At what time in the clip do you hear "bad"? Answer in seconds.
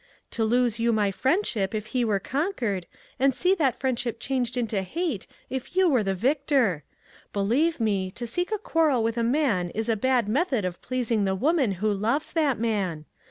9.95-10.27